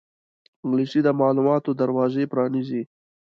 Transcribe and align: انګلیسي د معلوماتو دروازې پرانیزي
انګلیسي 0.63 0.99
د 1.03 1.07
معلوماتو 1.19 1.77
دروازې 1.81 2.23
پرانیزي 2.31 2.81